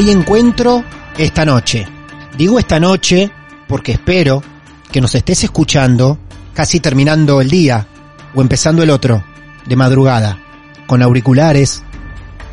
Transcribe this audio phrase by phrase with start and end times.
[0.00, 0.82] Hay encuentro
[1.18, 1.86] esta noche.
[2.38, 3.30] Digo esta noche
[3.68, 4.42] porque espero
[4.90, 6.16] que nos estés escuchando
[6.54, 7.86] casi terminando el día
[8.34, 9.22] o empezando el otro,
[9.66, 10.38] de madrugada,
[10.86, 11.82] con auriculares,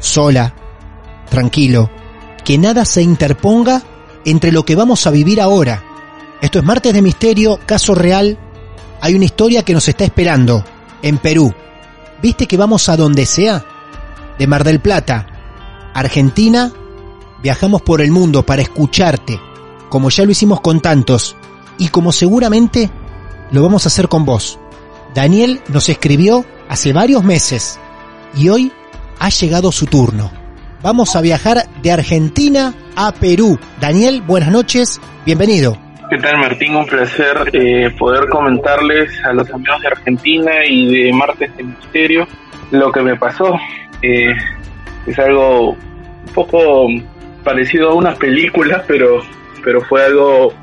[0.01, 0.53] sola,
[1.29, 1.89] tranquilo,
[2.43, 3.81] que nada se interponga
[4.25, 5.81] entre lo que vamos a vivir ahora.
[6.41, 8.37] Esto es Martes de Misterio, caso real.
[8.99, 10.65] Hay una historia que nos está esperando
[11.01, 11.55] en Perú.
[12.21, 13.63] ¿Viste que vamos a donde sea?
[14.37, 15.27] De Mar del Plata,
[15.93, 16.73] Argentina,
[17.41, 19.39] viajamos por el mundo para escucharte,
[19.89, 21.35] como ya lo hicimos con tantos,
[21.77, 22.89] y como seguramente
[23.51, 24.59] lo vamos a hacer con vos.
[25.13, 27.79] Daniel nos escribió hace varios meses
[28.35, 28.71] y hoy
[29.19, 30.31] ha llegado su turno.
[30.81, 33.59] Vamos a viajar de Argentina a Perú.
[33.79, 35.77] Daniel, buenas noches, bienvenido.
[36.09, 36.75] ¿Qué tal Martín?
[36.75, 42.27] Un placer eh, poder comentarles a los amigos de Argentina y de Martes de Misterio
[42.71, 43.53] lo que me pasó.
[44.01, 44.33] Eh,
[45.05, 46.87] es algo un poco
[47.47, 49.21] parecido a una película, pero,
[49.63, 50.53] pero fue algo,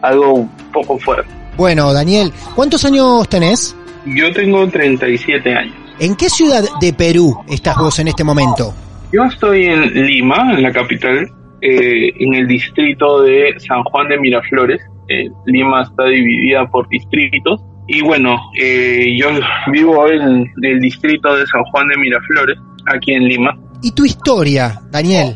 [0.00, 1.30] algo un poco fuerte.
[1.58, 3.76] Bueno, Daniel, ¿cuántos años tenés?
[4.06, 5.74] Yo tengo 37 años.
[6.00, 8.72] ¿En qué ciudad de Perú estás vos en este momento?
[9.12, 14.18] Yo estoy en Lima, en la capital, eh, en el distrito de San Juan de
[14.18, 14.80] Miraflores.
[15.08, 17.60] Eh, Lima está dividida por distritos.
[17.88, 19.28] Y bueno, eh, yo
[19.70, 23.54] vivo en el distrito de San Juan de Miraflores, aquí en Lima.
[23.82, 25.34] ¿Y tu historia, Daniel?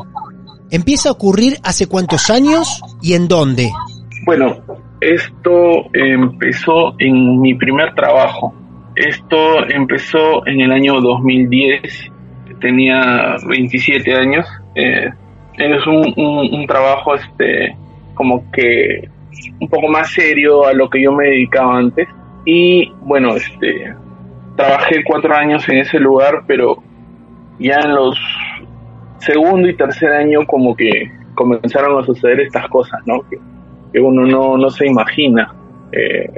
[0.71, 3.71] ¿Empieza a ocurrir hace cuántos años y en dónde?
[4.25, 4.57] Bueno,
[5.01, 8.55] esto empezó en mi primer trabajo.
[8.95, 12.13] Esto empezó en el año 2010.
[12.61, 14.47] Tenía 27 años.
[14.75, 15.11] Eh,
[15.57, 17.77] es un, un, un, trabajo este
[18.15, 19.09] como que
[19.61, 22.09] un poco más serio a lo que yo me dedicaba antes.
[22.45, 23.95] Y bueno, este
[24.57, 26.83] trabajé cuatro años en ese lugar, pero
[27.59, 28.19] ya en los
[29.21, 33.23] segundo y tercer año como que comenzaron a suceder estas cosas, ¿no?
[33.29, 33.39] Que,
[33.93, 35.55] que uno no, no se imagina.
[35.93, 36.29] Eh,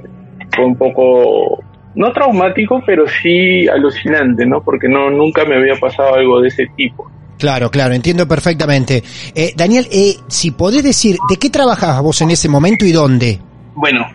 [0.55, 1.63] fue un poco,
[1.95, 4.63] no traumático, pero sí alucinante, ¿no?
[4.63, 7.11] Porque no, nunca me había pasado algo de ese tipo.
[7.39, 9.03] Claro, claro, entiendo perfectamente.
[9.35, 13.41] Eh, Daniel, eh, si podés decir, ¿de qué trabajabas vos en ese momento y dónde?
[13.75, 14.07] Bueno,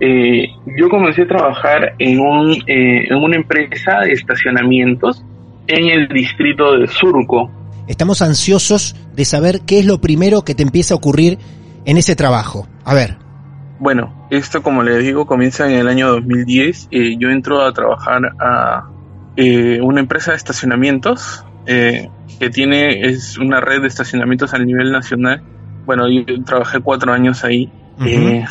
[0.00, 5.24] eh, yo comencé a trabajar en, un, eh, en una empresa de estacionamientos
[5.66, 7.50] en el distrito de Surco.
[7.86, 11.38] Estamos ansiosos de saber qué es lo primero que te empieza a ocurrir
[11.84, 12.66] en ese trabajo.
[12.84, 13.18] A ver.
[13.78, 16.88] Bueno, esto como les digo comienza en el año 2010.
[16.90, 18.88] Eh, yo entro a trabajar a
[19.36, 22.08] eh, una empresa de estacionamientos eh,
[22.38, 25.42] que tiene es una red de estacionamientos a nivel nacional.
[25.84, 27.70] Bueno, yo trabajé cuatro años ahí.
[27.98, 28.48] Uh -huh.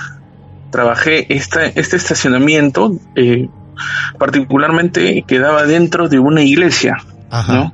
[0.69, 2.93] trabajé esta, este estacionamiento
[4.17, 6.97] particularmente quedaba dentro de una iglesia,
[7.29, 7.53] Ajá.
[7.53, 7.73] ¿no?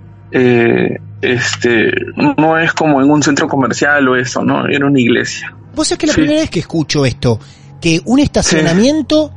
[1.22, 4.68] Este no es como en un centro comercial o eso, ¿no?
[4.68, 5.54] Era una iglesia.
[5.76, 6.22] Vos sabés que la sí.
[6.22, 7.40] primera vez que escucho esto,
[7.82, 9.32] que un estacionamiento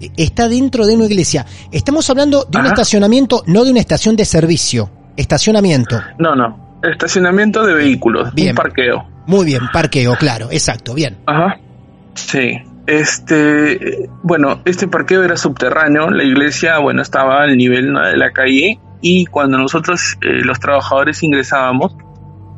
[0.00, 0.10] sí.
[0.16, 1.46] está dentro de una iglesia.
[1.70, 4.90] Estamos hablando de un estacionamiento, no de una estación de servicio.
[5.16, 6.00] Estacionamiento.
[6.18, 6.78] No, no.
[6.82, 8.32] Estacionamiento de vehículos.
[8.34, 8.50] Bien.
[8.50, 9.04] Un parqueo.
[9.26, 11.18] Muy bien, parqueo, claro, exacto, bien.
[11.26, 11.58] Ajá.
[12.14, 12.58] Sí.
[12.88, 18.00] Este, bueno, este parqueo era subterráneo, la iglesia, bueno, estaba al nivel ¿no?
[18.00, 21.94] de la calle y cuando nosotros, eh, los trabajadores, ingresábamos,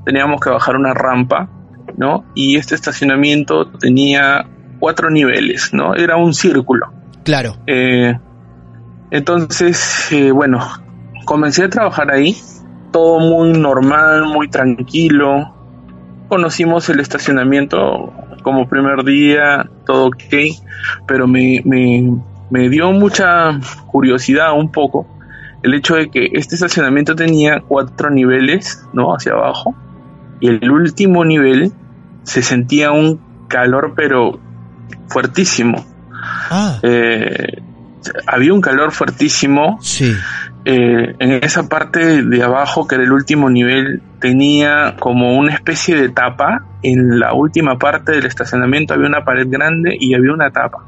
[0.05, 1.51] teníamos que bajar una rampa,
[1.97, 2.25] ¿no?
[2.37, 4.47] Y este estacionamiento tenía
[4.79, 5.97] cuatro niveles, ¿no?
[5.97, 6.93] Era un círculo.
[7.25, 7.57] Claro.
[7.67, 8.17] Eh,
[9.11, 10.61] entonces, eh, bueno,
[11.25, 12.37] comencé a trabajar ahí,
[12.93, 15.57] todo muy normal, muy tranquilo.
[16.29, 18.13] Conocimos el estacionamiento
[18.43, 20.35] como primer día, todo ok,
[21.07, 22.17] pero me, me,
[22.51, 25.07] me dio mucha curiosidad un poco
[25.63, 29.15] el hecho de que este estacionamiento tenía cuatro niveles, ¿no?
[29.15, 29.75] Hacia abajo,
[30.41, 31.73] y el último nivel
[32.23, 34.41] se sentía un calor, pero
[35.09, 35.85] fuertísimo.
[36.51, 37.63] Ah, Eh,
[38.27, 39.79] había un calor fuertísimo.
[39.83, 40.15] sí.
[40.65, 45.97] Eh, en esa parte de abajo, que era el último nivel, tenía como una especie
[45.97, 46.67] de tapa.
[46.83, 50.85] En la última parte del estacionamiento había una pared grande y había una tapa.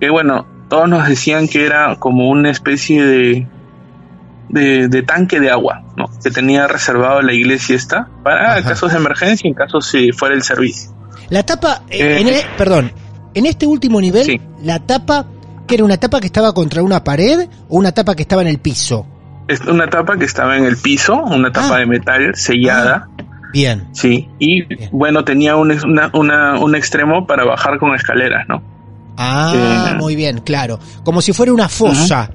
[0.00, 3.46] Que bueno, todos nos decían que era como una especie de,
[4.48, 6.06] de, de tanque de agua, ¿no?
[6.22, 8.62] Que tenía reservado la iglesia esta para Ajá.
[8.70, 10.92] casos de emergencia, en caso si fuera el servicio.
[11.28, 12.92] La tapa, eh, Eh, en el- perdón,
[13.34, 14.40] en este último nivel, Sí.
[14.62, 15.26] la tapa,
[15.70, 18.48] que era una tapa que estaba contra una pared o una tapa que estaba en
[18.48, 19.06] el piso.
[19.48, 21.78] Es una tapa que estaba en el piso, una tapa Ah.
[21.78, 23.08] de metal sellada.
[23.52, 23.88] Bien.
[23.92, 24.90] Sí, y Bien.
[24.92, 28.62] bueno, tenía un, ex- una, una- un extremo para bajar con escaleras, ¿no?
[29.16, 29.96] Ah, Eh.
[29.98, 30.78] muy bien, claro.
[31.04, 32.30] Como si fuera una fosa,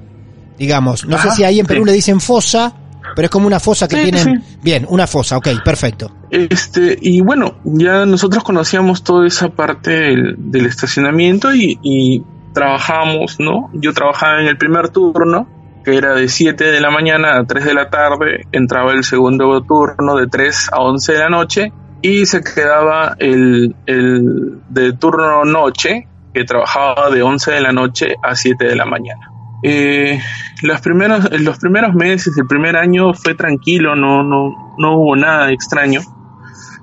[0.58, 1.06] digamos.
[1.06, 1.86] No sé si ahí en Perú sí.
[1.86, 2.72] le dicen fosa,
[3.14, 4.24] pero es como una fosa que Sí, tienen.
[4.42, 4.56] sí.
[4.62, 6.10] Bien, una fosa, ok, perfecto.
[6.30, 12.22] Este, y bueno, ya nosotros conocíamos toda esa parte del, del estacionamiento y, y
[12.56, 13.68] trabajamos, ¿no?
[13.74, 15.46] Yo trabajaba en el primer turno,
[15.84, 19.60] que era de 7 de la mañana a 3 de la tarde, entraba el segundo
[19.60, 25.44] turno de 3 a 11 de la noche y se quedaba el, el de turno
[25.44, 29.30] noche, que trabajaba de 11 de la noche a 7 de la mañana.
[29.62, 30.18] Eh,
[30.62, 35.52] los primeros, los primeros meses, el primer año fue tranquilo, no, no, no hubo nada
[35.52, 36.00] extraño.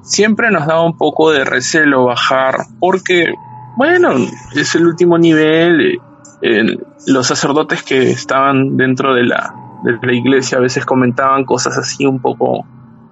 [0.03, 3.33] Siempre nos daba un poco de recelo bajar, porque,
[3.75, 4.15] bueno,
[4.55, 5.99] es el último nivel.
[6.41, 6.77] eh,
[7.07, 9.53] los sacerdotes que estaban dentro de la,
[9.83, 12.65] de la iglesia a veces comentaban cosas así un poco,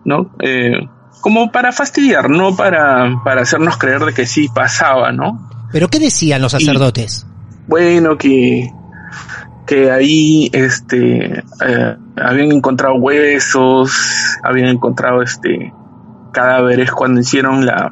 [0.05, 0.31] ¿no?
[0.39, 0.87] Eh,
[1.21, 5.49] como para fastidiar, no para, para hacernos creer de que sí pasaba, ¿no?
[5.71, 7.25] ¿Pero qué decían los sacerdotes?
[7.67, 8.69] bueno que
[9.65, 13.93] que ahí este eh, habían encontrado huesos
[14.43, 15.73] habían encontrado este
[16.33, 17.89] cadáveres cuando hicieron la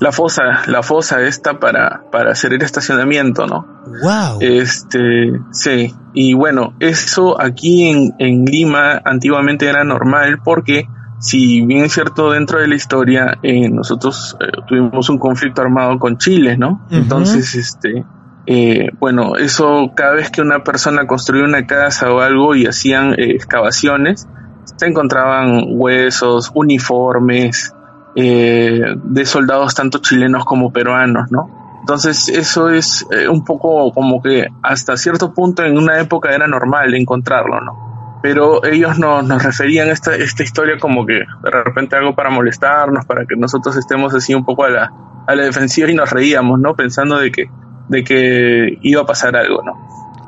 [0.00, 3.66] la fosa la fosa esta para para hacer el estacionamiento no
[4.02, 4.38] ¡Wow!
[4.40, 11.84] este sí y bueno eso aquí en, en Lima antiguamente era normal porque si bien
[11.84, 16.56] es cierto dentro de la historia eh, nosotros eh, tuvimos un conflicto armado con Chile
[16.56, 18.04] no entonces este
[18.46, 23.12] eh, bueno, eso cada vez que una persona construía una casa o algo y hacían
[23.12, 24.26] eh, excavaciones,
[24.64, 27.72] se encontraban huesos, uniformes
[28.20, 31.48] eh, de soldados tanto chilenos como peruanos, ¿no?
[31.80, 36.46] Entonces eso es eh, un poco como que hasta cierto punto en una época era
[36.46, 38.18] normal encontrarlo, ¿no?
[38.22, 43.06] Pero ellos nos, nos referían esta, esta historia como que de repente algo para molestarnos,
[43.06, 44.92] para que nosotros estemos así un poco a la,
[45.26, 46.74] a la defensiva y nos reíamos, ¿no?
[46.76, 47.46] Pensando de que
[47.88, 49.72] de que iba a pasar algo, ¿no?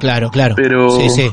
[0.00, 0.54] Claro, claro.
[0.56, 1.30] pero- Sí, sí.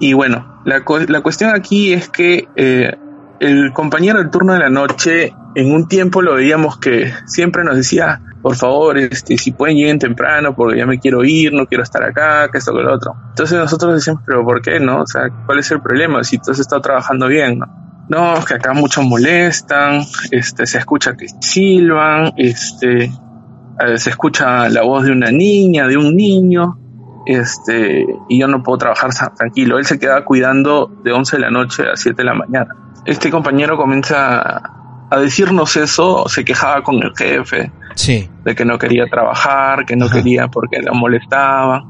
[0.00, 2.96] Y bueno, la, la cuestión aquí es que eh,
[3.40, 7.76] el compañero del turno de la noche, en un tiempo lo veíamos que siempre nos
[7.76, 11.82] decía, por favor, este, si pueden lleguen temprano, porque ya me quiero ir, no quiero
[11.82, 13.14] estar acá, que esto, que lo otro.
[13.30, 15.02] Entonces nosotros decíamos, pero ¿por qué, no?
[15.02, 16.22] O sea, ¿cuál es el problema?
[16.24, 17.66] Si tú has estado trabajando bien, ¿no?
[18.08, 24.82] No, que acá muchos molestan, este, se escucha que silban, este, eh, se escucha la
[24.82, 26.78] voz de una niña, de un niño,
[27.26, 29.78] este, y yo no puedo trabajar tranquilo.
[29.78, 32.74] Él se queda cuidando de 11 de la noche a 7 de la mañana.
[33.04, 34.62] Este compañero comienza
[35.10, 38.28] a, decirnos eso, se quejaba con el jefe Sí.
[38.44, 40.16] de que no quería trabajar, que no Ajá.
[40.16, 41.84] quería porque lo molestaba.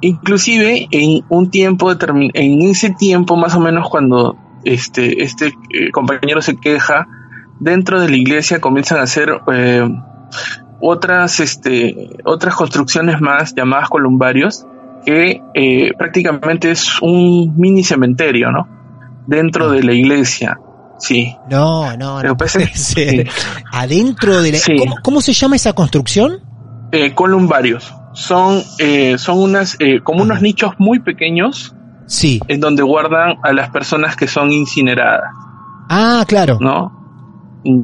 [0.00, 6.40] Inclusive en un tiempo en ese tiempo más o menos cuando este, este eh, compañero
[6.40, 7.06] se queja,
[7.58, 9.88] dentro de la iglesia comienzan a hacer eh,
[10.80, 14.66] otras, este, otras construcciones más llamadas columbarios,
[15.04, 18.79] que eh, prácticamente es un mini cementerio, ¿no?
[19.26, 20.58] Dentro de la iglesia,
[20.98, 21.34] sí.
[21.50, 22.70] No, no, no puede.
[23.72, 24.58] Adentro de la...
[24.58, 24.76] Sí.
[24.78, 26.40] ¿Cómo, cómo se llama esa construcción?
[26.92, 27.94] Eh, columbarios.
[28.12, 31.74] Son, eh, son unas, eh, como unos nichos muy pequeños
[32.06, 32.40] Sí.
[32.48, 35.30] en donde guardan a las personas que son incineradas,
[35.88, 36.58] Ah, claro.
[36.60, 36.98] ¿no?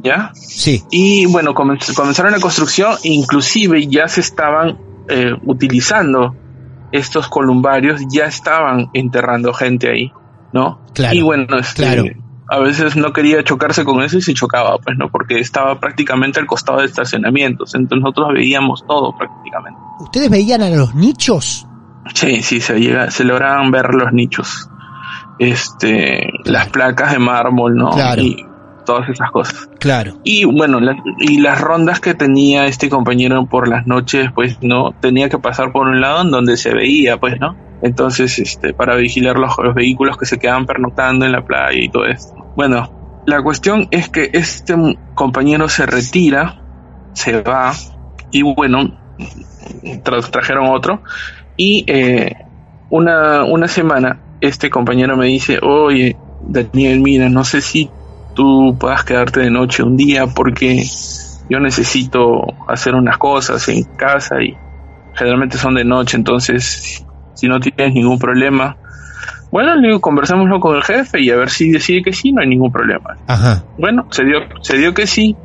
[0.03, 0.31] ¿Ya?
[0.33, 0.83] Sí.
[0.91, 4.77] Y bueno, comenz- comenzaron la construcción, inclusive ya se estaban
[5.07, 6.35] eh, utilizando
[6.91, 10.11] estos columbarios ya estaban enterrando gente ahí,
[10.53, 10.79] ¿no?
[10.93, 12.03] Claro, y bueno, este, claro.
[12.49, 15.09] a veces no quería chocarse con eso y se chocaba, pues, ¿no?
[15.09, 19.79] Porque estaba prácticamente al costado de estacionamientos, entonces nosotros veíamos todo prácticamente.
[19.99, 21.67] ¿Ustedes veían a los nichos?
[22.13, 24.69] Sí, sí, se llega, se lograban ver los nichos,
[25.39, 27.91] este, las placas de mármol, ¿no?
[27.91, 28.21] Claro.
[28.21, 28.45] Y
[28.87, 29.69] todas esas cosas.
[29.79, 30.13] Claro.
[30.23, 30.79] Y bueno,
[31.19, 35.71] y las rondas que tenía este compañero por las noches, pues no, tenía que pasar
[35.71, 37.55] por un lado en donde se veía, pues, ¿no?
[37.81, 41.89] Entonces, este, para vigilar los, los vehículos que se quedaban pernoctando en la playa y
[41.89, 42.33] todo esto.
[42.55, 42.91] Bueno,
[43.25, 44.75] la cuestión es que este
[45.13, 46.55] compañero se retira,
[47.13, 47.73] se va,
[48.31, 48.97] y bueno,
[50.03, 51.03] tra- trajeron otro,
[51.55, 52.31] y eh,
[52.89, 57.95] una, una semana este compañero me dice, oye, Daniel, mira, no sé si
[58.33, 60.83] tú puedas quedarte de noche un día porque
[61.49, 64.61] yo necesito hacer unas cosas en casa y
[65.13, 67.06] generalmente son de noche, entonces
[67.37, 68.75] si no tienes ningún problema,
[69.51, 72.41] bueno, le digo, conversémoslo con el jefe y a ver si decide que sí, no
[72.41, 73.15] hay ningún problema.
[73.27, 73.63] Ajá.
[73.77, 75.35] Bueno, se dio, se dio que sí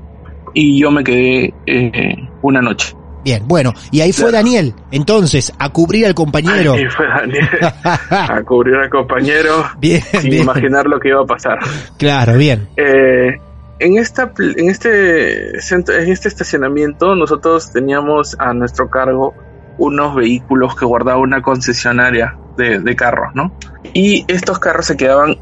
[0.55, 2.95] y yo me quedé eh, una noche.
[3.25, 4.33] Bien, bueno, y ahí fue.
[4.33, 6.77] Daniel, entonces, a cubrir al compañero.
[6.77, 7.49] Y fue Daniel
[8.11, 10.43] a cubrir al compañero Bien, sin bien.
[10.43, 11.59] imaginar lo que iba a pasar.
[11.99, 12.67] Claro, bien.
[12.77, 13.39] Eh,
[13.79, 19.35] en esta en este centro, en este estacionamiento nosotros teníamos a nuestro cargo
[19.79, 23.53] unos vehículos que guardaba una concesionaria de, de carros, ¿no?
[23.95, 25.37] Y estos carros se quedaban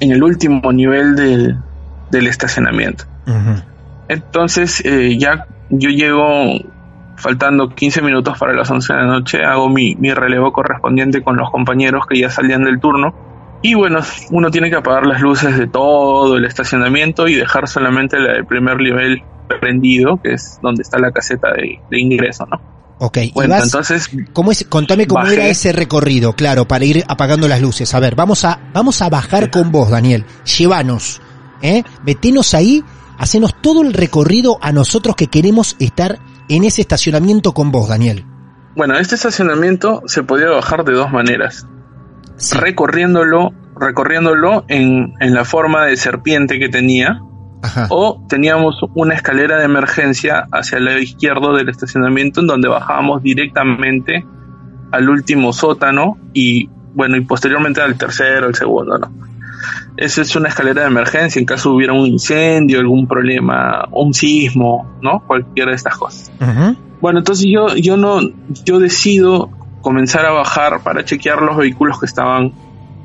[0.00, 1.58] en el último nivel del,
[2.10, 3.04] del estacionamiento.
[4.08, 6.58] Entonces eh, ya yo llego
[7.16, 11.36] faltando 15 minutos para las 11 de la noche, hago mi, mi relevo correspondiente con
[11.36, 13.14] los compañeros que ya salían del turno.
[13.62, 14.00] Y bueno,
[14.30, 18.44] uno tiene que apagar las luces de todo el estacionamiento y dejar solamente la del
[18.44, 19.22] primer nivel
[19.60, 22.60] prendido, que es donde está la caseta de, de ingreso, ¿no?
[22.98, 24.64] Ok, y Bueno, vas- entonces ¿cómo es?
[24.68, 25.34] Contame cómo bajé.
[25.34, 27.92] era ese recorrido, claro, para ir apagando las luces.
[27.94, 30.24] A ver, vamos a, vamos a bajar con vos, Daniel.
[30.58, 31.20] Llévanos,
[31.60, 31.82] ¿eh?
[32.06, 32.84] Metenos ahí,
[33.18, 38.24] hacenos todo el recorrido a nosotros que queremos estar en ese estacionamiento con vos, Daniel.
[38.76, 41.66] Bueno, este estacionamiento se podía bajar de dos maneras.
[42.36, 42.56] Sí.
[42.58, 47.20] Recorriéndolo, recorriéndolo en, en la forma de serpiente que tenía,
[47.64, 47.86] Ajá.
[47.88, 53.22] o teníamos una escalera de emergencia hacia el lado izquierdo del estacionamiento en donde bajábamos
[53.22, 54.22] directamente
[54.92, 59.10] al último sótano y bueno y posteriormente al tercero, el segundo, ¿no?
[59.96, 64.98] Esa es una escalera de emergencia en caso hubiera un incendio, algún problema, un sismo,
[65.00, 65.20] ¿no?
[65.26, 66.30] Cualquiera de estas cosas.
[67.00, 68.20] Bueno, entonces yo, yo no,
[68.64, 72.52] yo decido comenzar a bajar para chequear los vehículos que estaban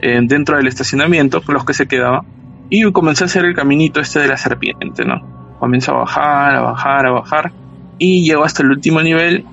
[0.02, 2.22] eh, dentro del estacionamiento, los que se quedaban,
[2.70, 5.56] y comencé a hacer el caminito este de la serpiente, ¿no?
[5.60, 7.52] Comienzo a bajar, a bajar, a bajar,
[7.98, 9.46] y llego hasta el último nivel,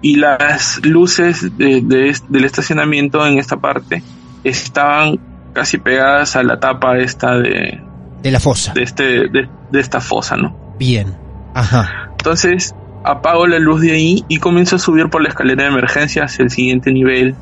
[0.00, 4.02] y las luces de- de- del estacionamiento en esta parte
[4.44, 5.18] estaban
[5.52, 7.80] casi pegadas a la tapa esta de,
[8.22, 8.72] De la fosa.
[8.72, 10.56] de, este, de, de esta fosa, ¿no?
[10.78, 11.14] Bien.
[11.54, 12.08] Ajá.
[12.12, 12.74] Entonces
[13.04, 16.42] apago la luz de ahí y comienzo a subir por la escalera de emergencia hacia
[16.44, 17.36] el siguiente nivel,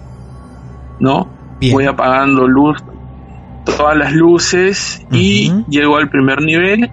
[0.99, 1.29] ¿no?
[1.61, 1.73] Bien.
[1.75, 2.83] Voy apagando luz,
[3.65, 5.65] todas las luces y Ujú.
[5.71, 6.91] llego al primer nivel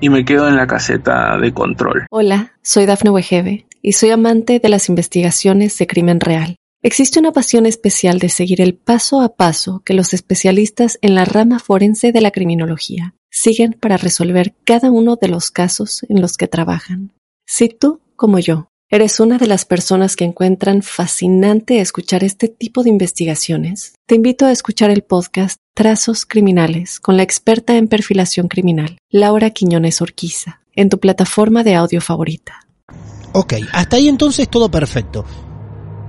[0.00, 2.06] y me quedo en la caseta de control.
[2.10, 6.56] Hola, soy Dafne Wegebe y soy amante de las investigaciones de crimen real.
[6.82, 11.24] Existe una pasión especial de seguir el paso a paso que los especialistas en la
[11.24, 16.36] rama forense de la criminología siguen para resolver cada uno de los casos en los
[16.36, 17.12] que trabajan.
[17.46, 22.82] Si tú, como yo, eres una de las personas que encuentran fascinante escuchar este tipo
[22.82, 28.48] de investigaciones, te invito a escuchar el podcast Trazos Criminales con la experta en perfilación
[28.48, 32.66] criminal, Laura Quiñones Orquiza, en tu plataforma de audio favorita.
[33.32, 35.26] Ok, hasta ahí entonces todo perfecto.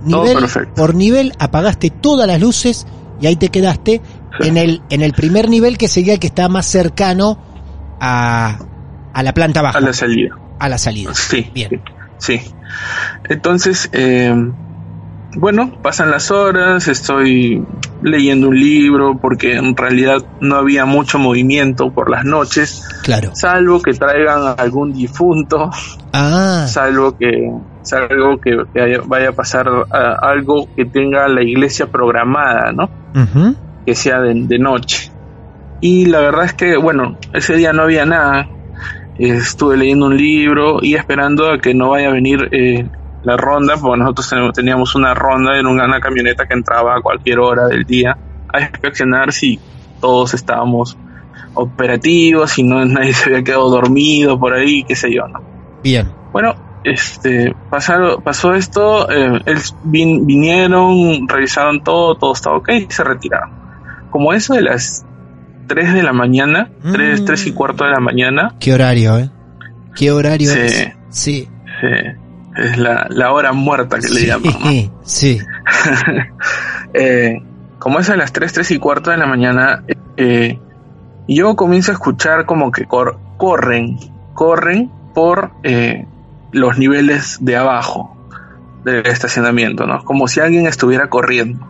[0.09, 0.73] Todo Nivel perfecto.
[0.73, 2.87] por nivel apagaste todas las luces
[3.19, 4.01] y ahí te quedaste
[4.39, 4.47] Sí.
[4.47, 7.37] en el en el primer nivel que sería el que está más cercano
[7.99, 8.59] a,
[9.13, 10.37] a la planta baja, A la salida.
[10.59, 11.13] a la salida.
[11.13, 11.81] Sí, Bien.
[12.19, 12.39] sí.
[13.27, 14.33] Entonces, eh,
[15.35, 17.63] bueno, pasan las horas, estoy
[18.01, 23.31] leyendo un libro porque en realidad no había mucho movimiento por las noches, Claro.
[23.33, 25.69] salvo que traigan algún difunto,
[26.13, 27.29] Ah, salvo que
[27.81, 29.67] salvo que, que haya- vaya a pasar
[30.21, 32.89] algo que tenga la iglesia programada, ¿no?
[33.85, 35.11] que sea de, de noche.
[35.79, 38.47] Y la verdad es que, bueno, ese día no había nada.
[39.15, 42.89] Estuve leyendo un libro y esperando a que no vaya a venir eh,
[43.23, 47.67] la ronda, porque nosotros teníamos una ronda en una, camioneta que entraba a cualquier hora
[47.67, 48.17] del día
[48.53, 49.59] a inspeccionar si
[49.99, 50.97] todos estábamos
[51.53, 55.39] operativos, si no nadie se había quedado dormido por ahí, qué sé yo, ¿no?
[55.83, 56.11] bien.
[56.31, 59.41] Bueno, este, pasaron, pasó esto, eh,
[59.83, 63.49] vin- vinieron, revisaron todo, todo estaba ok y se retiraron.
[64.11, 65.05] Como eso de las
[65.67, 66.91] 3 de la mañana, Mm.
[66.93, 69.29] 3, 3 y cuarto de la mañana, ¿Qué horario, eh?
[69.95, 70.59] ¿Qué horario Sí.
[70.59, 70.91] es?
[71.09, 71.49] Sí.
[71.83, 72.15] eh,
[72.57, 74.53] es la, la hora muerta que le llaman.
[74.53, 74.59] ¿no?
[75.03, 75.39] Sí, sí.
[76.93, 77.41] Eh,
[77.79, 79.83] como es a las 3, 3 y cuarto de la mañana,
[80.15, 80.57] eh,
[81.27, 83.97] yo comienzo a escuchar como que cor- corren,
[84.33, 86.05] corren por eh,
[86.51, 88.15] los niveles de abajo
[88.83, 90.03] del estacionamiento, ¿no?
[90.03, 91.67] Como si alguien estuviera corriendo.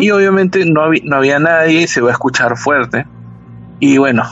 [0.00, 3.06] Y obviamente no, había- no había nadie, se va a escuchar fuerte.
[3.80, 4.24] Y bueno,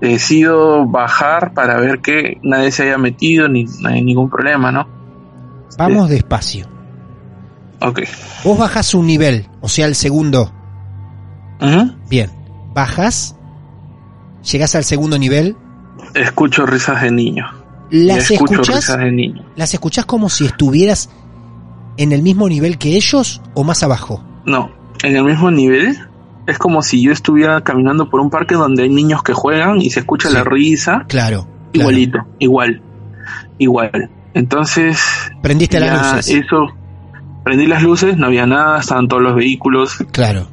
[0.00, 4.88] decido bajar para ver que nadie se haya metido, ni no hay ningún problema, ¿no?
[5.78, 6.66] Vamos despacio.
[7.80, 8.00] Ok.
[8.44, 10.52] Vos bajás un nivel, o sea, el segundo.
[12.08, 12.30] Bien.
[12.74, 13.36] Bajas.
[14.50, 15.56] Llegás al segundo nivel.
[16.14, 17.46] Escucho risas de niño.
[17.90, 18.30] Las
[19.10, 19.44] niño.
[19.56, 21.10] ¿Las escuchás como si estuvieras
[21.96, 24.24] en el mismo nivel que ellos o más abajo?
[24.46, 24.70] No,
[25.02, 25.98] en el mismo nivel.
[26.46, 29.90] Es como si yo estuviera caminando por un parque donde hay niños que juegan y
[29.90, 30.34] se escucha Sí.
[30.34, 31.04] la risa.
[31.08, 31.46] Claro.
[31.46, 31.48] claro.
[31.72, 32.82] Igualito, igual.
[33.58, 34.10] Igual.
[34.34, 36.44] Entonces, Prendiste las luces.
[36.44, 36.66] eso.
[37.44, 39.96] Prendí las luces, no había nada, estaban todos los vehículos.
[40.12, 40.46] Claro.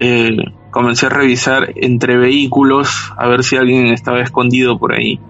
[0.00, 0.36] Eh,
[0.70, 5.20] comencé a revisar entre vehículos a ver si alguien estaba escondido por ahí.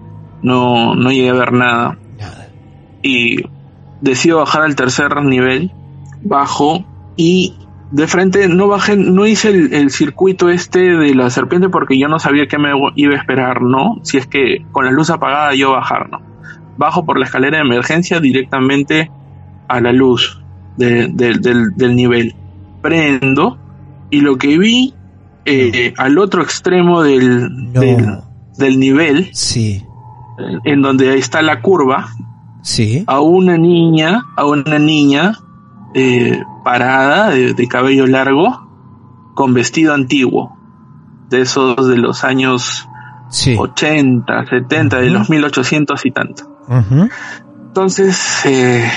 [0.41, 1.97] No, no llegué a ver nada.
[2.17, 2.47] Nada.
[3.01, 3.37] y
[4.01, 5.71] decido bajar al tercer nivel,
[6.23, 6.83] bajo
[7.15, 7.55] y
[7.91, 12.07] de frente no bajé, no hice el, el circuito este de la serpiente porque yo
[12.07, 13.99] no sabía qué me iba a esperar, ¿no?
[14.03, 16.21] Si es que con la luz apagada yo bajar, ¿no?
[16.77, 19.11] Bajo por la escalera de emergencia directamente
[19.67, 20.41] a la luz
[20.77, 22.35] de- de- del, del nivel.
[22.81, 23.57] Prendo
[24.09, 24.93] y lo que vi
[25.45, 27.79] eh, al otro extremo del, No.
[27.81, 28.17] del,
[28.57, 29.83] del nivel, Sí.
[30.63, 32.07] en donde está la curva,
[32.61, 33.03] Sí.
[33.07, 35.33] a una niña, a una niña
[35.95, 38.67] eh, parada de, de cabello largo
[39.35, 40.57] con vestido antiguo,
[41.29, 42.87] de esos de los años
[43.29, 43.55] Sí.
[43.57, 46.43] 80, 70, de los 1800 y tanto.
[46.67, 47.09] Ujú.
[47.67, 48.87] Entonces, eh,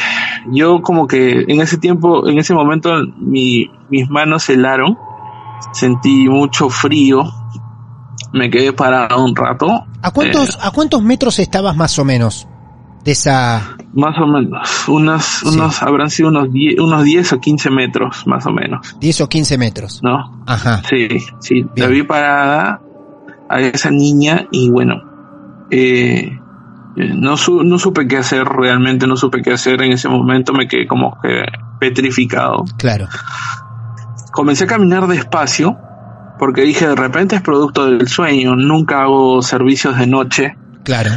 [0.51, 4.99] yo como que en ese tiempo, en ese momento, mi- mis manos se helaron,
[5.73, 7.25] sentí mucho frío,
[8.33, 12.47] me quedé parado un rato, ¿A cuántos, ¿A cuántos metros estabas más o menos
[13.03, 13.63] de esa...
[13.95, 15.49] más o menos, unos, Sí.
[15.49, 19.29] unos, habrán sido unos 10, unos 10 o 15 metros, más o menos, 10 o
[19.29, 20.01] 15 metros?
[20.03, 20.43] ¿no?
[20.47, 20.83] Ajá.
[20.89, 21.09] Sí,
[21.41, 21.91] sí, la Bien.
[21.93, 22.83] vi parada
[23.49, 25.03] a esa niña y bueno,
[25.71, 26.39] eh,
[26.97, 30.53] eh, no, su- no supe qué hacer, realmente no supe qué hacer en ese momento,
[30.53, 31.45] me quedé como que
[31.79, 32.65] petrificado.
[32.79, 33.07] Claro.
[34.33, 35.79] Comencé a caminar despacio
[36.39, 41.11] porque dije de repente es producto del sueño, nunca hago servicios de noche Claro.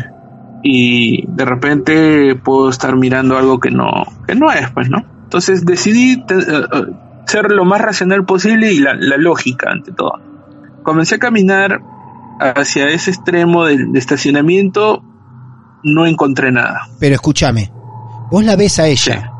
[0.64, 3.90] y de repente puedo estar mirando algo que no,
[4.28, 5.04] que no es, pues, ¿no?
[5.24, 6.64] Entonces decidí eh,
[7.26, 10.14] ser lo más racional posible y la, la lógica ante todo.
[10.84, 11.82] Comencé a caminar
[12.40, 15.04] hacia ese extremo del de estacionamiento,
[15.84, 16.82] no encontré nada.
[17.00, 17.72] Pero escúchame.
[18.32, 19.32] Vos la ves a ella.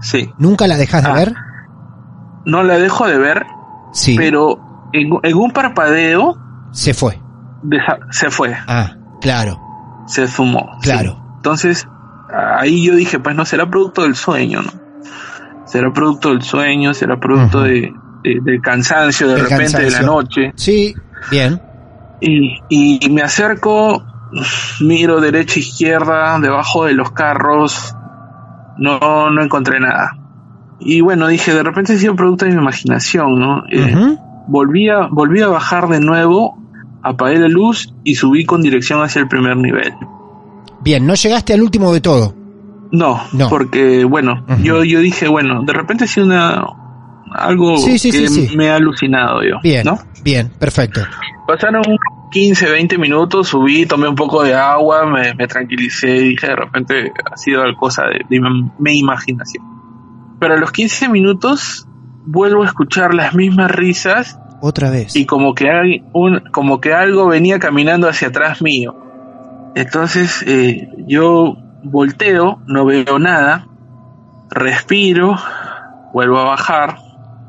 [0.00, 1.14] Sí, ¿Nunca la dejás de Ah.
[1.14, 1.34] ver?
[2.44, 3.46] no la dejo de ver,
[3.92, 4.16] Sí.
[4.16, 4.58] pero
[4.92, 6.36] en, en un parpadeo
[6.70, 7.20] Se fue.
[8.10, 9.60] se fue, Ah, claro.
[10.06, 10.70] se sumó.
[10.80, 11.20] Claro.
[11.36, 11.86] Entonces,
[12.32, 14.70] ahí yo dije, pues no será producto del sueño, ¿no?
[15.66, 20.06] Será producto del sueño, será producto de, de- del cansancio de repente de la cansancio.
[20.06, 20.52] noche.
[20.56, 20.94] Sí.
[21.30, 21.60] Bien.
[22.20, 24.02] Y, y me acerco,
[24.80, 27.94] miro derecha, izquierda, debajo de los carros,
[28.78, 30.12] no, no encontré nada.
[30.80, 33.64] Y bueno, dije, de repente ha sido producto de mi imaginación, ¿no?
[33.70, 36.56] Eh, volví, a, volví a bajar de nuevo,
[37.02, 39.92] apagué la luz y subí con dirección hacia el primer nivel.
[40.80, 42.34] Bien, no llegaste al último de todo.
[42.90, 43.48] No, No.
[43.50, 46.62] porque bueno, yo, yo dije, bueno, de repente ha sido una
[47.34, 49.84] algo Sí, sí, que sí, me ha alucinado yo, Bien.
[49.84, 49.98] ¿no?
[50.22, 51.00] Bien, perfecto.
[51.46, 51.82] Pasaron
[52.30, 56.56] 15, 20 minutos, subí, tomé un poco de agua, me, me tranquilicé y dije, de
[56.56, 58.40] repente ha sido cosa de,
[58.78, 59.64] mi imaginación.
[60.38, 61.86] Pero a los 15 minutos
[62.26, 65.16] vuelvo a escuchar las mismas risas Otra vez.
[65.16, 68.94] y como que, hay un, como que algo venía caminando hacia atrás mío.
[69.74, 73.66] Entonces eh, yo volteo, no veo nada,
[74.50, 75.36] respiro,
[76.12, 77.07] vuelvo a bajar.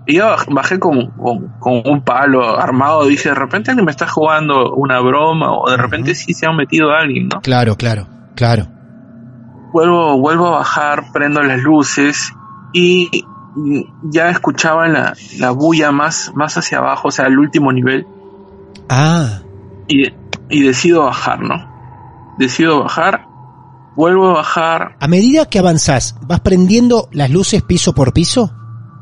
[0.10, 3.92] Y yo baj- bajé con, con, con un palo armado, dije, de repente alguien me
[3.92, 6.20] está jugando una broma o de repente Ujú.
[6.20, 7.42] sí se ha metido alguien, ¿no?
[7.42, 8.68] Claro, claro, claro.
[9.72, 12.34] Vuelvo, vuelvo a bajar, prendo las luces
[12.74, 13.24] y
[14.02, 18.08] ya escuchaba la, la bulla más, más hacia abajo, o sea, el último nivel.
[18.90, 19.42] Ah,
[19.88, 20.08] y,
[20.50, 21.70] y decido bajar, ¿no?
[22.40, 23.28] Decido bajar
[23.96, 24.96] vuelvo a bajar.
[25.00, 28.56] A medida que avanzás, ¿vas prendiendo las luces piso por piso?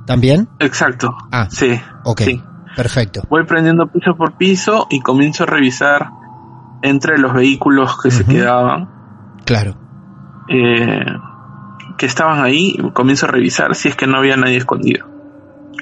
[0.08, 0.50] ¿También?
[0.60, 1.16] Exacto.
[1.32, 1.80] Ah, sí.
[2.06, 2.42] Ok, sí.
[2.76, 3.22] perfecto.
[3.30, 6.10] Voy prendiendo piso por piso y comienzo a revisar
[6.82, 8.90] entre los vehículos que se quedaban,
[9.46, 9.76] Claro.
[10.50, 11.06] eh,
[11.98, 15.06] que estaban ahí, comienzo a revisar si es que no había nadie escondido.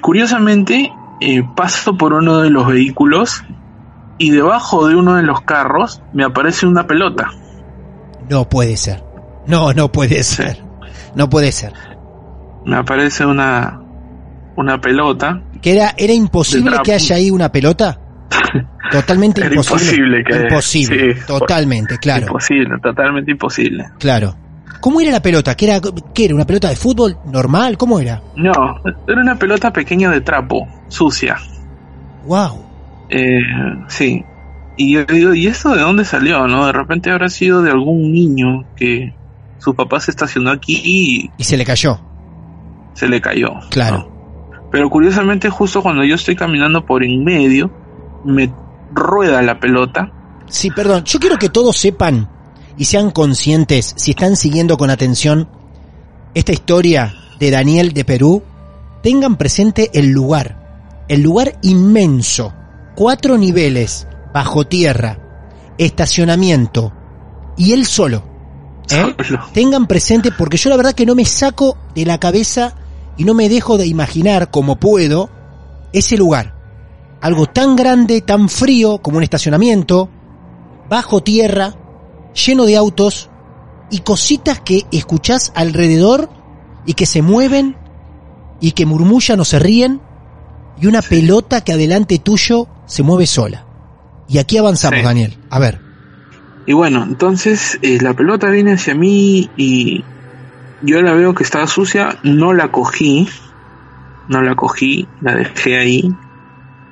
[0.02, 3.44] Curiosamente, eh, paso por uno de los vehículos
[4.18, 7.30] y debajo de uno de los carros me aparece una pelota.
[8.28, 9.04] No puede ser.
[9.46, 10.62] No, no puede ser.
[11.14, 11.72] No puede ser.
[12.64, 13.80] Me aparece una,
[14.56, 15.42] una pelota.
[15.60, 17.98] ¿Que era, era imposible que haya ahí una pelota?
[18.90, 20.18] Totalmente Era imposible.
[20.20, 22.26] imposible que- Imposible, sí, totalmente, claro.
[22.26, 23.84] Imposible, totalmente imposible.
[23.98, 24.36] Claro.
[24.80, 25.56] ¿Cómo era la pelota?
[25.56, 25.80] ¿Qué era,
[26.14, 26.34] ¿Qué era?
[26.34, 27.76] ¿Una pelota de fútbol normal?
[27.76, 28.22] ¿Cómo era?
[28.36, 28.52] No,
[29.08, 31.36] era una pelota pequeña de trapo, sucia.
[32.26, 32.62] Wow.
[33.08, 33.40] Eh,
[33.88, 34.24] sí.
[34.76, 36.46] Y yo digo, ¿y esto de dónde salió?
[36.46, 36.66] ¿No?
[36.66, 39.14] De repente habrá sido de algún niño que
[39.58, 41.98] su papá se estacionó aquí y Y se le cayó.
[42.94, 43.50] se le cayó.
[43.70, 43.98] Claro.
[44.10, 44.15] ¿no?
[44.70, 47.70] Pero curiosamente, justo cuando yo estoy caminando por en medio,
[48.24, 48.52] me
[48.92, 50.12] rueda la pelota.
[50.48, 51.04] Sí, perdón.
[51.04, 52.28] Yo quiero que todos sepan
[52.76, 55.48] y sean conscientes, si están siguiendo con atención
[56.34, 58.42] esta historia de Daniel de Perú,
[59.02, 61.04] tengan presente el lugar.
[61.08, 62.52] El lugar inmenso.
[62.94, 65.18] Cuatro niveles, bajo tierra,
[65.78, 66.92] estacionamiento
[67.56, 68.22] y él solo.
[68.90, 69.14] ¿eh?
[69.24, 69.46] Solo.
[69.52, 72.74] Tengan presente porque yo la verdad que no me saco de la cabeza
[73.16, 75.30] y no me dejo de imaginar como puedo
[75.92, 76.54] ese lugar.
[77.20, 80.10] Algo tan grande, tan frío como un estacionamiento,
[80.88, 81.74] bajo tierra,
[82.34, 83.30] lleno de autos
[83.90, 86.28] y cositas que escuchás alrededor
[86.84, 87.76] y que se mueven
[88.60, 90.00] y que murmullan o se ríen
[90.80, 93.64] y una pelota que adelante tuyo se mueve sola.
[94.28, 95.04] Y aquí avanzamos, Sí.
[95.04, 95.36] Daniel.
[95.50, 95.80] A ver.
[96.66, 100.04] Y bueno, entonces eh, la pelota viene hacia mí y
[100.82, 103.28] yo la veo que estaba sucia, no la cogí,
[104.28, 106.14] no la cogí, la dejé ahí,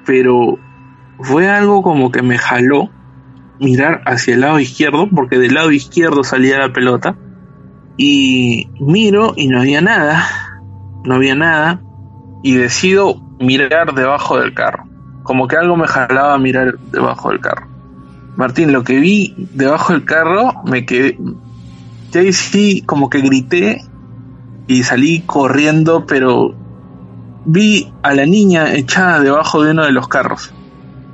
[0.06, 0.58] pero
[1.20, 2.90] fue algo como que me jaló
[3.60, 7.16] mirar hacia el lado izquierdo, porque del lado izquierdo salía la pelota,
[7.96, 10.26] y miro y no había nada,
[11.04, 11.80] no había nada,
[12.42, 14.84] y decido mirar debajo del carro,
[15.22, 17.68] como que algo me jalaba mirar debajo del carro.
[18.36, 21.16] Martín, lo que vi debajo del carro, me quedé.
[22.14, 23.82] Ya ahí sí, como que grité
[24.68, 26.54] y salí corriendo, pero
[27.44, 30.52] vi a la niña echada debajo de uno de los carros.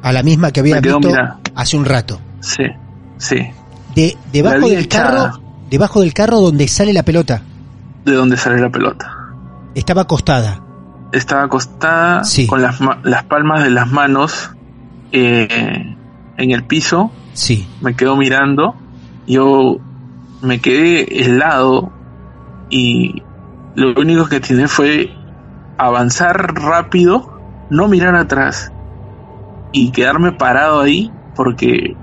[0.03, 1.11] A la misma que había visto
[1.55, 2.21] hace un rato.
[2.41, 2.65] Sí,
[3.17, 3.39] sí.
[3.95, 5.31] De, debajo del echada.
[5.33, 7.43] carro, debajo del carro donde sale la pelota.
[8.05, 9.11] De donde sale la pelota.
[9.75, 10.63] Estaba acostada.
[11.13, 12.47] Estaba acostada Sí.
[12.47, 14.51] con las palmas de las manos
[15.13, 15.97] eh,
[16.37, 17.11] en el piso.
[17.33, 17.67] Sí.
[17.81, 18.75] me quedó mirando,
[19.27, 19.79] yo
[20.43, 21.93] me quedé helado
[22.71, 23.23] y
[23.75, 25.11] lo único que tiene fue
[25.79, 28.73] avanzar rápido, no mirar atrás
[29.73, 31.97] y quedarme parado ahí porque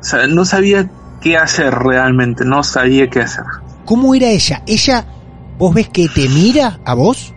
[0.00, 3.44] o sea, no sabía qué hacer realmente, no sabía qué hacer.
[3.84, 4.62] ¿Cómo era ella?
[4.66, 5.04] ¿Ella,
[5.58, 7.32] vos ves que te mira a vos?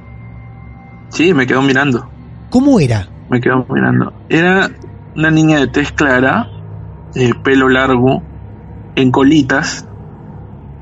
[1.10, 2.10] Sí, me quedó mirando,
[2.50, 3.08] ¿Cómo era?
[3.30, 4.14] me quedó mirando.
[4.30, 4.70] Era
[5.16, 6.48] una niña de tez clara,
[7.16, 8.22] eh, pelo largo,
[8.96, 9.88] en colitas,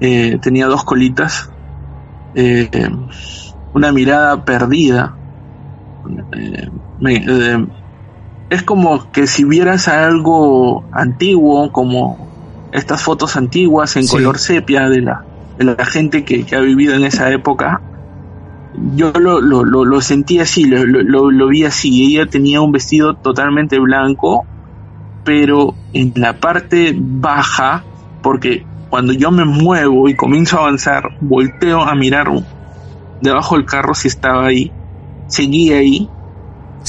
[0.04, 1.50] eh, tenía dos colitas,
[2.34, 2.70] eh,
[3.72, 5.18] una mirada perdida.
[6.36, 7.26] Eh, me-
[8.50, 12.32] es como que si vieras algo antiguo, como
[12.72, 14.10] estas fotos antiguas en Sí.
[14.10, 15.26] color sepia de la,
[15.58, 17.84] de la gente que, que ha vivido en esa época,
[18.74, 22.06] yo lo, lo, lo, lo sentí así, lo- lo vi así.
[22.16, 24.48] Ella tenía un vestido totalmente blanco,
[25.24, 27.88] pero en la parte baja,
[28.22, 32.28] porque cuando yo me muevo y comienzo a avanzar, volteo a mirar
[33.22, 34.72] debajo del carro si estaba ahí,
[35.26, 36.08] seguía ahí,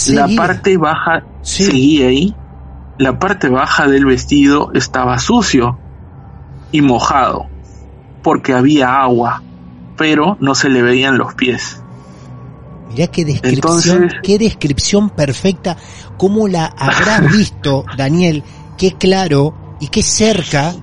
[0.08, 1.64] la parte baja Sí.
[1.64, 2.34] seguía ahí,
[2.98, 5.78] la parte baja del vestido estaba sucio
[6.72, 7.46] y mojado,
[8.22, 9.42] porque había agua,
[9.96, 11.80] pero no se le veían los pies.
[12.90, 15.78] Mirá qué descripción, Entonces- qué descripción perfecta.
[16.18, 18.42] ¿Cómo la habrás visto, Daniel?
[18.76, 20.74] Qué claro y qué cerca.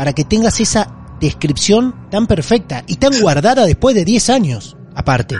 [0.00, 0.88] Para que tengas esa
[1.20, 5.36] descripción tan perfecta y tan guardada después de 10 años, aparte.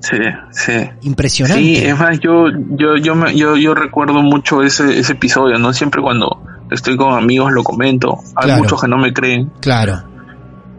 [0.00, 0.16] Sí,
[0.50, 0.72] sí.
[1.02, 1.62] Impresionante.
[1.62, 5.74] Sí, es más, yo, yo, yo, me- yo, yo recuerdo mucho ese, ese episodio, ¿no?
[5.74, 8.16] Siempre cuando estoy con amigos lo comento.
[8.34, 8.62] Hay Claro.
[8.62, 10.02] muchos que no me creen, Claro,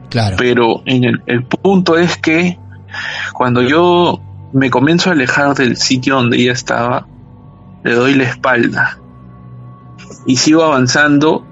[0.10, 0.36] claro.
[0.40, 2.58] pero en el, el punto es que
[3.32, 4.20] cuando yo
[4.54, 7.06] me comienzo a alejar del sitio donde ella estaba,
[7.84, 8.98] le doy la espalda
[10.26, 11.46] y sigo avanzando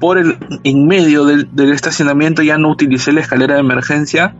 [0.00, 4.34] por el en medio del, del estacionamiento, ya no utilicé la escalera de emergencia,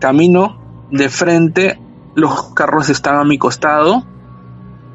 [0.00, 1.80] camino de frente,
[2.14, 4.04] los carros están a mi costado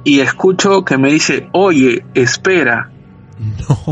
[0.03, 2.91] y escucho que me dice, oye, espera.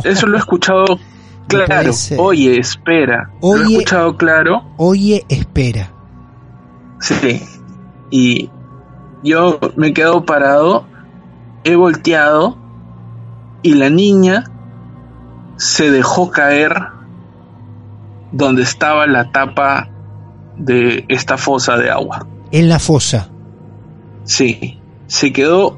[0.04, 0.86] Eso lo he escuchado
[1.48, 1.94] claro.
[1.94, 2.20] ser.
[2.20, 3.32] Oye, espera.
[3.42, 3.74] Lo he Oye.
[3.74, 4.64] escuchado claro.
[4.78, 5.92] Oye, espera.
[7.00, 7.42] Sí.
[8.12, 8.50] Y
[9.24, 10.86] yo me quedo parado,
[11.64, 12.58] he volteado
[13.62, 14.46] y la niña
[15.60, 16.74] se dejó caer
[18.32, 19.90] donde estaba la tapa
[20.56, 22.26] de esta fosa de agua.
[22.52, 23.30] En la fosa.
[24.24, 25.78] Sí, se quedó,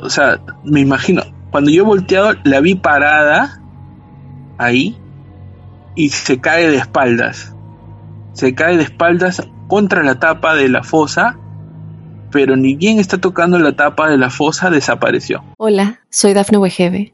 [0.00, 3.60] o sea, me imagino, cuando yo he volteado la vi parada
[4.56, 4.96] ahí
[5.94, 7.54] y se cae de espaldas.
[8.32, 11.36] Se cae de espaldas contra la tapa de la fosa,
[12.30, 15.44] pero ni bien está tocando la tapa de la fosa, desapareció.
[15.58, 17.13] Hola, soy Dafne Wegebe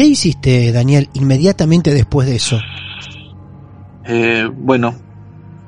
[0.00, 2.58] ¿Qué hiciste, Daniel, inmediatamente después de eso?
[4.06, 4.94] Eh, bueno,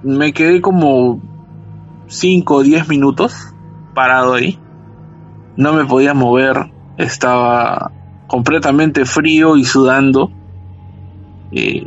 [0.03, 1.21] me quedé como
[2.07, 3.35] 5 o 10 minutos
[3.93, 4.59] parado ahí.
[5.59, 7.93] No me podía mover, estaba
[8.27, 10.31] completamente frío y sudando.
[11.51, 11.85] Eh,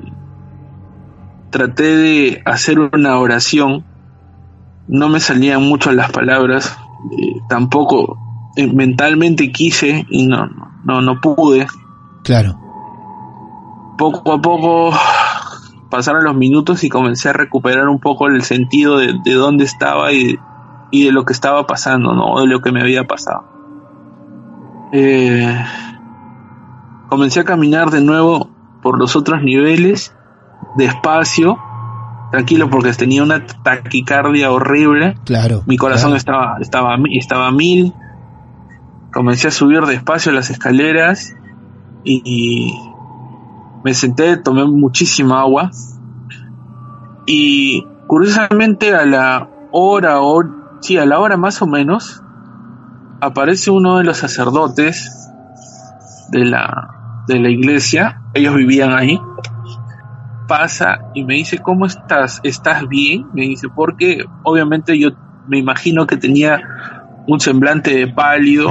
[1.50, 3.84] traté de hacer una oración,
[4.88, 6.78] no me salían mucho las palabras,
[7.12, 8.20] eh, tampoco
[8.56, 10.48] eh, mentalmente quise y no,
[10.84, 11.66] no, no pude.
[12.26, 12.60] Claro.
[13.98, 14.92] Poco a poco
[15.90, 20.12] pasaron los minutos y comencé a recuperar un poco el sentido de, de dónde estaba
[20.12, 20.38] y,
[20.90, 22.42] y de lo que estaba pasando, ¿no?
[22.42, 23.46] De lo que me había pasado.
[24.92, 25.66] Eh,
[27.10, 28.50] comencé a caminar de nuevo
[28.82, 30.12] por los otros niveles,
[30.76, 31.60] despacio,
[32.32, 35.16] tranquilo porque tenía una taquicardia horrible.
[35.26, 35.62] Claro.
[35.68, 36.18] Mi corazón claro.
[36.18, 37.94] estaba, estaba, estaba a mil.
[39.14, 41.36] Comencé a subir despacio las escaleras
[42.06, 42.74] y,
[43.84, 45.72] me senté, tomé muchísima agua.
[47.26, 50.44] Y curiosamente a la hora, o
[50.82, 52.22] sí, a la hora más o menos,
[53.22, 55.30] aparece uno de los sacerdotes
[56.30, 58.22] de la, de la iglesia.
[58.34, 59.20] Ellos vivían ahí.
[60.48, 62.40] Pasa y me dice, ¿cómo estás?
[62.44, 63.28] ¿Estás bien?
[63.34, 65.10] Me dice, porque obviamente yo
[65.48, 66.62] me imagino que tenía
[67.28, 68.70] un semblante pálido.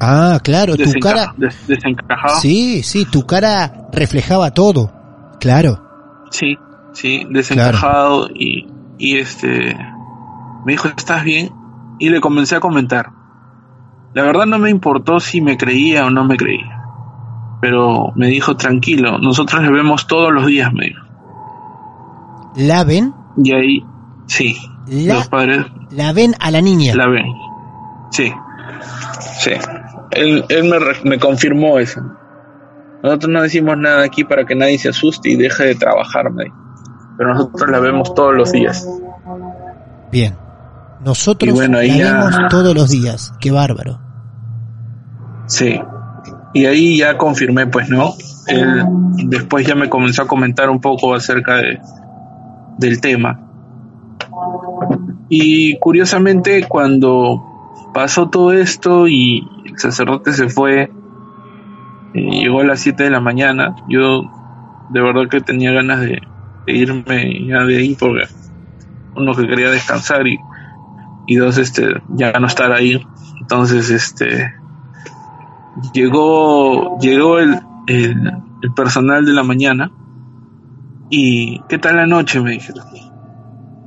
[0.00, 1.34] Ah, claro, tu cara.
[1.36, 2.40] des- desencajado.
[2.40, 4.92] Sí, sí, tu cara reflejaba todo.
[5.40, 5.82] Claro.
[6.30, 6.56] Sí,
[6.92, 8.66] sí, desencajado y,
[8.98, 9.76] y este
[10.64, 11.50] me dijo, ¿estás bien?
[11.98, 13.10] Y le comencé a comentar.
[14.14, 16.76] La verdad no me importó si me creía o no me creía.
[17.60, 21.04] Pero me dijo, tranquilo, nosotros le vemos todos los días, me dijo.
[22.56, 23.84] La ven, Y ahí,
[24.26, 24.56] sí,
[24.88, 26.94] la, los padres la ven a la niña.
[26.94, 27.26] la ven.
[28.10, 28.32] Sí,
[29.40, 29.52] sí.
[30.12, 32.00] Él, él me, me confirmó eso.
[33.02, 36.44] Nosotros no decimos nada aquí para que nadie se asuste y deje de trabajar, me.
[37.16, 38.86] Pero nosotros la vemos todos los días.
[40.10, 40.36] Bien.
[41.04, 43.32] Nosotros bueno, la ya- vemos todos los días.
[43.40, 44.00] Qué bárbaro.
[45.46, 45.80] Sí.
[46.52, 48.12] Y ahí ya confirmé, pues, ¿no?
[48.48, 48.84] Él
[49.28, 51.80] después ya me comenzó a comentar un poco acerca de,
[52.78, 53.40] del tema.
[55.28, 57.44] Y curiosamente, cuando
[57.92, 60.92] pasó todo esto y el sacerdote se fue,
[62.14, 64.22] eh, llegó a las 7 de la mañana, yo
[64.90, 66.20] de verdad que tenía ganas de,
[66.66, 68.24] de irme ya de ahí porque
[69.14, 70.38] uno que quería descansar y,
[71.26, 73.04] y dos, este, ya no estar ahí.
[73.40, 74.54] Entonces, este,
[75.92, 79.90] llegó llegó el, el, el personal de la mañana
[81.08, 82.40] y ¿qué tal la noche?
[82.40, 82.84] me dijeron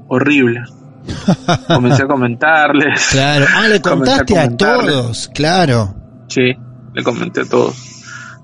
[0.08, 0.64] horrible
[1.68, 3.46] comencé a comentarles Claro.
[3.56, 5.30] Ah, le a contaste a, todos.
[5.34, 5.96] Claro.
[6.28, 6.56] sí
[6.94, 7.76] le comenté a todos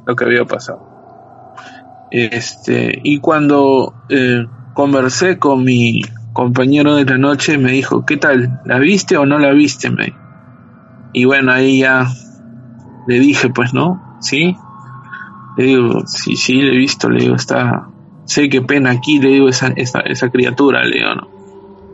[0.05, 6.01] lo que había pasado este y cuando eh, conversé con mi
[6.33, 8.61] compañero de la noche me dijo ¿qué tal?
[8.65, 9.89] ¿la viste o no la viste?
[9.89, 10.13] me
[11.13, 12.07] y bueno ahí ya
[13.09, 14.17] le dije, pues, ¿no?
[14.21, 14.55] Sí.
[15.57, 17.87] Le digo, sí, sí, le he visto, le digo, está,
[18.25, 21.38] sé qué pena aquí, le digo, esa, esa, esa criatura, le digo, ¿no?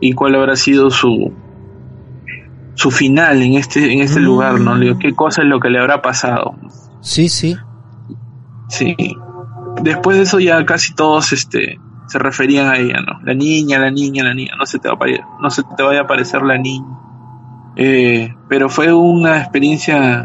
[0.00, 1.32] ¿Y cuál habrá sido su,
[2.74, 4.24] su final en este, en este Mm.
[4.24, 4.78] lugar, ¿no?
[4.78, 6.54] Digo, ¿qué cosa es lo que le habrá pasado?
[7.00, 7.56] Sí, sí.
[8.68, 8.96] Sí.
[9.82, 11.78] después de eso ya casi todos este,
[12.08, 13.20] se referían a ella, ¿no?
[13.24, 16.00] La niña, la niña, la niña, no se te, va a, no se te vaya
[16.00, 16.86] a aparecer la niña.
[17.76, 20.24] Eh, pero fue una experiencia,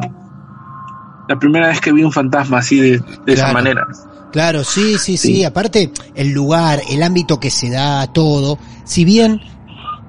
[1.28, 3.86] la primera vez que vi un fantasma así de, esa manera.
[4.32, 8.58] Claro, sí, sí, sí, Aparte, el lugar, el ámbito que se da, todo.
[8.86, 9.42] Si bien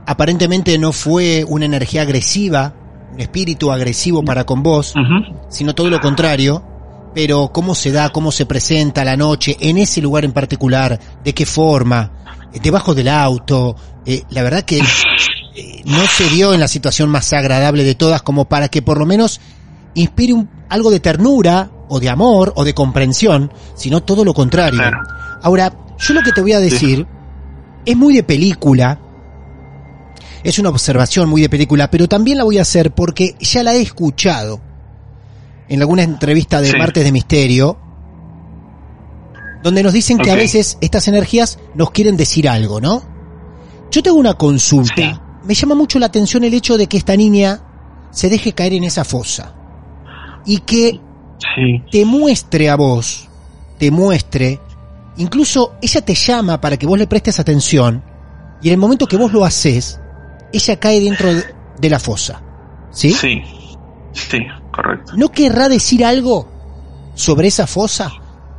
[0.07, 2.75] aparentemente no fue una energía agresiva,
[3.13, 4.95] un espíritu agresivo para con vos,
[5.49, 6.63] sino todo lo contrario,
[7.15, 11.35] pero cómo se da, cómo se presenta la noche en ese lugar en particular, de
[11.35, 12.11] qué forma,
[12.53, 14.79] eh, debajo del auto, eh, la verdad que
[15.55, 18.99] eh, no se dio en la situación más agradable de todas como para que por
[18.99, 19.41] lo menos
[19.95, 24.81] inspire un, algo de ternura o de amor o de comprensión, sino todo lo contrario.
[25.43, 27.07] Ahora, yo lo que te voy a decir
[27.85, 28.99] es muy de película,
[30.45, 33.75] es una observación muy de película, pero también la voy a hacer porque ya la
[33.75, 34.61] he escuchado.
[35.69, 37.79] En alguna entrevista de Martes de Misterio,
[39.63, 43.03] donde nos dicen que a veces estas energías nos quieren decir algo, ¿no?
[43.91, 45.41] Yo tengo una consulta.
[45.45, 47.63] Me llama mucho la atención el hecho de que esta niña
[48.11, 49.55] se deje caer en esa fosa
[50.45, 51.01] y que
[51.91, 53.29] te muestre a vos,
[53.79, 54.61] te muestre,
[55.17, 58.03] incluso ella te llama para que vos le prestes atención
[58.63, 59.99] y en el momento que vos lo haces,
[60.53, 62.43] ella cae dentro de, la fosa.
[62.91, 63.13] ¿Sí?
[63.13, 63.43] Sí,
[64.13, 64.39] sí
[64.73, 65.13] correcto.
[65.17, 66.49] ¿No querrá decir algo
[67.15, 68.13] sobre esa fosa?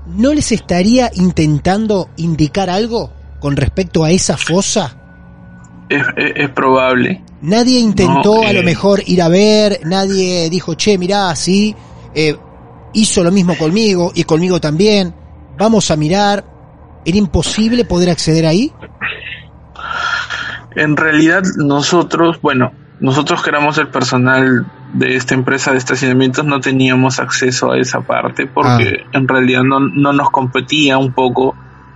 [0.06, 5.00] ¿No les estaría intentando indicar algo con respecto a esa fosa?
[5.90, 7.24] Es, probable.
[7.42, 11.76] Nadie intentó a lo eh, mejor ir a ver, nadie dijo, che, mirá, así,
[12.16, 12.36] eh,
[12.94, 15.14] hizo lo mismo conmigo y conmigo también,
[15.58, 16.46] vamos a mirar.
[17.06, 18.72] ¿Era imposible poder acceder ahí?
[20.76, 26.60] En realidad nosotros, bueno, nosotros que éramos el personal de esta empresa de estacionamientos no
[26.62, 29.10] teníamos acceso a esa parte porque ah.
[29.14, 31.56] en realidad no, no nos competía un poco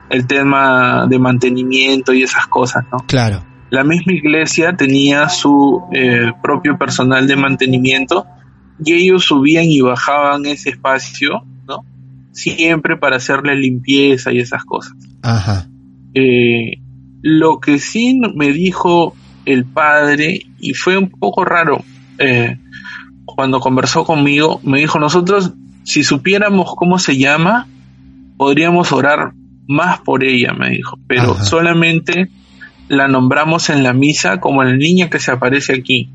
[0.10, 3.00] el tema de mantenimiento y esas cosas, ¿no?
[3.08, 3.44] Claro.
[3.70, 8.26] La misma iglesia tenía su eh, propio personal de mantenimiento
[8.84, 11.84] y ellos subían y bajaban ese espacio, ¿no?
[12.32, 14.94] Siempre para hacerle limpieza y esas cosas.
[15.22, 15.68] Ajá.
[16.13, 16.80] Eh,
[17.22, 19.14] lo que sí me dijo
[19.46, 21.84] el padre, y fue un poco raro,
[22.20, 22.58] eh,
[23.26, 25.54] cuando conversó conmigo, me dijo, nosotros,
[25.84, 27.68] si supiéramos cómo se llama,
[28.38, 29.34] podríamos orar
[29.68, 32.30] más por ella, me dijo, pero solamente
[32.88, 36.10] la nombramos en la misa como la niña que se aparece aquí,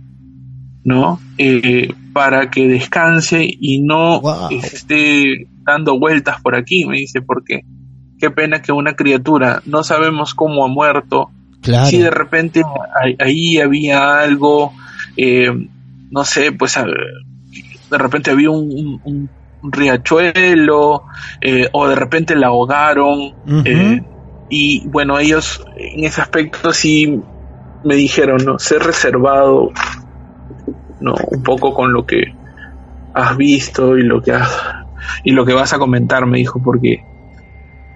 [0.84, 1.20] ¿no?
[1.38, 7.62] Eh, para que descanse y no esté dando vueltas por aquí, me dice, porque
[8.22, 11.32] qué pena que una criatura, no sabemos cómo ha muerto,
[11.88, 12.62] si de repente
[13.18, 14.72] ahí había algo,
[15.16, 15.50] eh,
[16.08, 16.76] no sé, pues
[17.90, 19.28] de repente había un,
[19.64, 21.02] riachuelo
[21.40, 23.34] eh, o de repente la ahogaron.
[23.64, 24.00] Eh,
[24.48, 27.20] y bueno, ellos en ese aspecto sí
[27.82, 28.60] me dijeron, ¿no?
[28.60, 29.72] Ser reservado,
[31.00, 31.16] ¿no?
[31.28, 32.36] Un poco con lo que
[33.14, 34.48] has visto y lo que has,
[35.24, 37.04] y lo que vas a comentar, me dijo, porque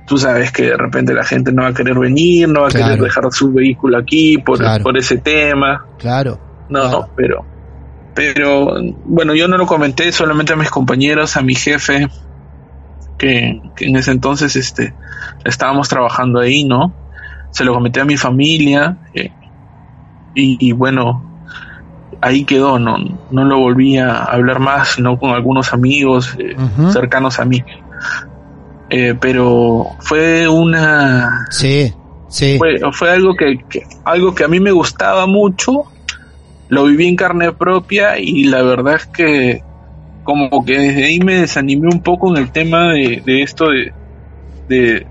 [0.06, 2.70] tú sabes que de repente la gente no va a querer venir, no va a
[2.70, 5.84] querer dejar su vehículo aquí por, por ese tema.
[5.98, 6.38] Claro.
[6.68, 7.44] No, pero
[8.16, 8.72] pero
[9.04, 12.08] bueno, yo no lo comenté solamente a mis compañeros, a mi jefe,
[13.18, 14.94] que, en ese entonces este,
[15.44, 16.94] estábamos trabajando ahí, ¿no?
[17.50, 19.30] Se lo comenté a mi familia eh,
[20.34, 21.42] y, bueno,
[22.22, 22.96] ahí quedó, no,
[23.30, 26.56] no lo volví a hablar más, no con algunos amigos eh,
[26.92, 27.62] cercanos a mí.
[28.90, 31.46] Eh, pero fue una...
[31.50, 31.92] Sí,
[32.28, 32.56] sí.
[32.58, 33.58] Fue, fue algo que,
[34.04, 35.84] algo que a mí me gustaba mucho
[36.68, 39.62] lo viví en carne propia y la verdad es que
[40.24, 43.92] como que desde ahí me desanimé un poco en el tema de, esto de,
[44.68, 45.06] de,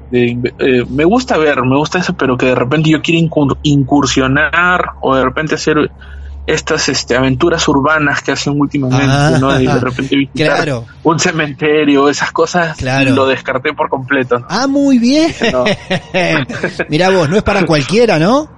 [0.60, 3.26] eh, me gusta ver, me gusta eso, pero que de repente yo quiero
[3.64, 5.90] incursionar o de repente hacer
[6.48, 9.58] estas este, aventuras urbanas que hacen últimamente, ah, ¿no?
[9.58, 14.46] de repente visitar un cementerio, esas cosas, lo descarté por completo.
[14.50, 15.34] Ah, muy bien.
[16.90, 18.50] Mira vos, no es para cualquiera, ¿no?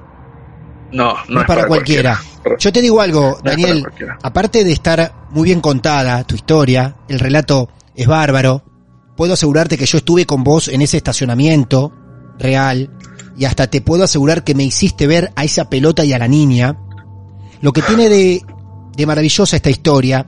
[0.91, 2.19] No, no, es, para, cualquiera.
[2.59, 3.85] Yo te digo algo, Daniel,
[4.23, 8.63] aparte de estar muy bien contada tu historia, el relato es bárbaro,
[9.17, 11.91] puedo asegurarte que yo estuve con vos en ese estacionamiento
[12.39, 12.89] real
[13.37, 16.27] y hasta te puedo asegurar que me hiciste ver a esa pelota y a la
[16.27, 16.77] niña.
[17.61, 20.27] Lo que tiene de, maravillosa esta historia,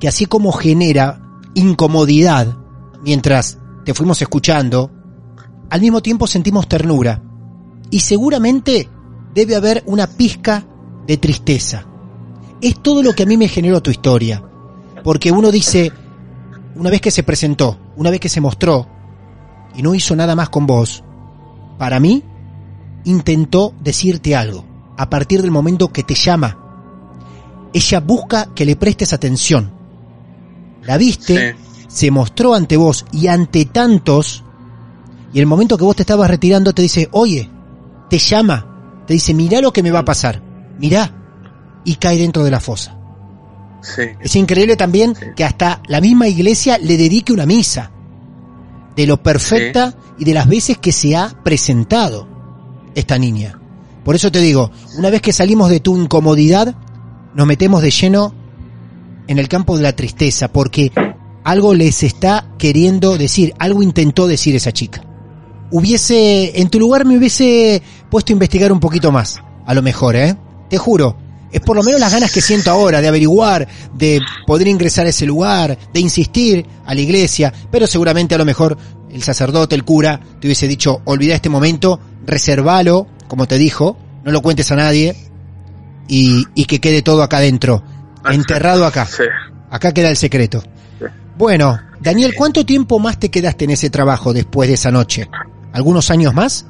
[0.00, 1.20] que así como genera
[1.54, 2.56] incomodidad
[3.02, 4.90] mientras te fuimos escuchando,
[5.68, 7.22] al mismo tiempo sentimos ternura.
[7.90, 8.88] Y seguramente
[9.34, 10.66] debe haber una pizca
[11.06, 11.86] de tristeza.
[12.60, 14.42] Es todo lo que a mí me generó tu historia.
[15.02, 15.92] Porque uno dice,
[16.76, 18.88] una vez que se presentó, una vez que se mostró,
[19.76, 21.04] y no hizo nada más con vos,
[21.78, 22.22] para mí,
[23.04, 26.58] intentó decirte algo a partir del momento que te llama.
[27.72, 29.72] Ella busca que le prestes atención.
[30.82, 31.56] La viste,
[31.88, 34.44] se mostró ante vos y ante tantos,
[35.32, 37.50] y el momento que vos te estabas retirando te dice, oye,
[38.08, 40.42] te llama, te dice, mirá lo que me va a pasar,
[40.78, 41.10] mirá,
[41.84, 42.96] y cae dentro de la fosa.
[44.20, 47.90] Es increíble también que hasta la misma iglesia le dedique una misa
[48.96, 52.28] de lo perfecta y de las veces que se ha presentado
[52.94, 53.60] esta niña.
[54.04, 56.74] Por eso te digo, una vez que salimos de tu incomodidad,
[57.34, 58.34] nos metemos de lleno
[59.26, 60.92] en el campo de la tristeza, porque
[61.42, 65.02] algo les está queriendo decir, algo intentó decir esa chica.
[65.70, 70.16] Hubiese, en tu lugar me hubiese puesto a investigar un poquito más, a lo mejor,
[70.16, 70.36] ¿eh?
[70.68, 71.16] Te juro,
[71.50, 75.10] es por lo menos las ganas que siento ahora de averiguar, de poder ingresar a
[75.10, 78.76] ese lugar, de insistir a la iglesia, pero seguramente a lo mejor
[79.10, 84.32] el sacerdote, el cura, te hubiese dicho, olvida este momento, reservalo, como te dijo, no
[84.32, 85.16] lo cuentes a nadie
[86.08, 87.82] y, que quede todo acá adentro,
[88.30, 89.08] enterrado acá.
[89.70, 90.62] Acá queda el secreto.
[91.36, 95.28] Bueno, Daniel, ¿cuánto tiempo más te quedaste en ese trabajo después de esa noche?
[95.72, 96.66] ¿Algunos años más?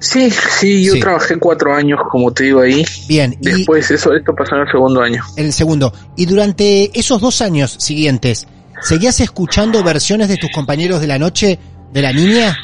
[0.00, 2.84] Sí, sí, yo trabajé cuatro años, como te digo ahí.
[3.08, 3.34] Bien.
[3.40, 5.22] Después eso, esto pasó en el segundo año.
[5.36, 5.94] En el segundo.
[6.14, 8.46] Y durante esos dos años siguientes,
[8.82, 11.58] ¿seguías escuchando versiones de tus compañeros de la noche
[11.90, 12.54] de la niña?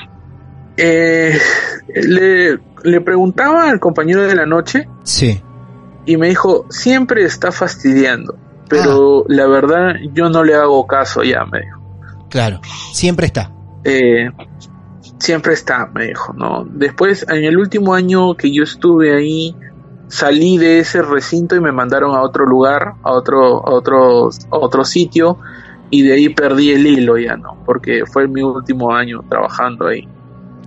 [0.76, 1.38] Eh,
[1.95, 2.59] le,
[3.01, 4.89] preguntaba al compañero de la noche.
[5.03, 5.41] Sí.
[6.07, 8.37] Y me dijo, siempre está fastidiando.
[8.68, 9.24] Pero ah.
[9.28, 11.81] la verdad, yo no le hago caso ya, me dijo.
[12.31, 12.61] Claro,
[12.93, 13.51] siempre está.
[13.85, 14.31] Eh,
[15.18, 16.64] siempre está, me dijo, ¿no?
[16.64, 19.55] Después, en el último año que yo estuve ahí,
[20.09, 24.57] salí de ese recinto y me mandaron a otro lugar, a otro, a otro, a
[24.57, 25.39] otro sitio,
[25.91, 27.59] y de ahí perdí el hilo ya, ¿no?
[27.66, 30.09] Porque fue mi último año trabajando ahí.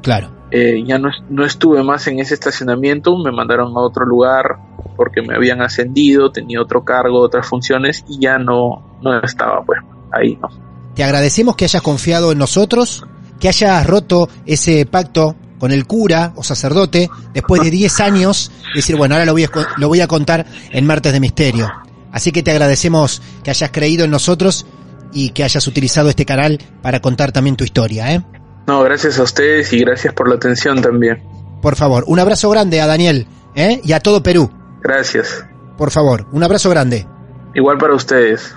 [0.02, 0.30] Claro.
[0.56, 4.60] Eh, ya no, no estuve más en ese estacionamiento, me mandaron a otro lugar
[4.96, 9.80] porque me habían ascendido, tenía otro cargo, otras funciones y ya no, no estaba pues
[10.12, 10.50] ahí, ¿no?
[10.94, 13.04] Te agradecemos que hayas confiado en nosotros
[13.40, 18.96] que hayas roto ese pacto con el cura o sacerdote después de 10 años, decir,
[18.96, 21.72] bueno, ahora lo voy, a, lo voy a contar en Martes de Misterio.
[22.12, 24.68] Así que te agradecemos que hayas creído en nosotros
[25.14, 28.24] y que hayas utilizado este canal para contar también tu historia, ¿eh?
[28.68, 31.22] No, gracias a ustedes y gracias por la atención también.
[31.62, 33.82] Por favor, un abrazo grande a Daniel, ¿eh?
[33.84, 34.52] Y a todo Perú.
[34.82, 35.46] Gracias.
[35.78, 37.08] Por favor, un abrazo grande.
[37.54, 38.54] Igual para ustedes.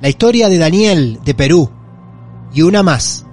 [0.00, 1.70] La historia de Daniel de Perú
[2.52, 3.26] y una más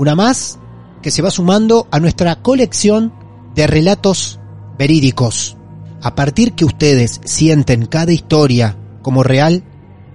[0.00, 0.58] una más
[1.02, 3.12] que se va sumando a nuestra colección
[3.54, 4.40] de relatos
[4.78, 5.58] verídicos.
[6.02, 9.62] A partir que ustedes sienten cada historia como real,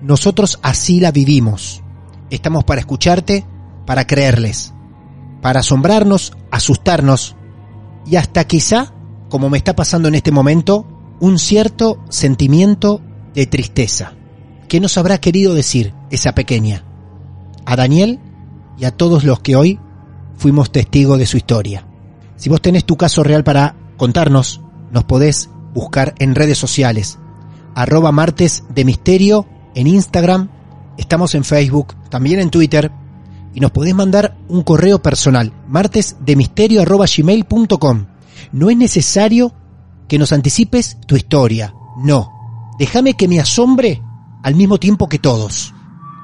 [0.02, 1.84] nosotros así la vivimos.
[2.32, 3.46] Estamos para escucharte,
[3.86, 4.74] para creerles,
[5.46, 7.36] para asombrarnos, asustarnos
[8.04, 8.96] y hasta quizá,
[9.30, 10.88] como me está pasando en este momento,
[11.20, 13.00] un cierto sentimiento
[13.36, 14.14] de tristeza.
[14.68, 16.84] ¿Qué nos habrá querido decir esa pequeña?
[17.64, 18.20] A Daniel
[18.80, 19.80] y a todos los que hoy
[20.36, 21.86] fuimos testigos de su historia.
[22.38, 27.20] Si vos tenés tu caso real para contarnos, nos podés buscar en redes sociales.
[27.76, 30.50] Arroba martes de misterio en Instagram,
[30.98, 32.92] estamos en Facebook, también en Twitter,
[33.56, 38.06] y nos podés mandar un correo personal, martesdemisterio arroba gmail.com.
[38.52, 39.54] No es necesario
[40.10, 42.32] que nos anticipes tu historia, no.
[42.78, 44.04] Déjame que me asombre
[44.44, 45.74] al mismo tiempo que todos.